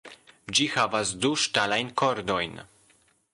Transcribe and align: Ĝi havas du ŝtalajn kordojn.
Ĝi 0.59 0.65
havas 0.75 1.11
du 1.25 1.31
ŝtalajn 1.43 1.93
kordojn. 2.03 2.59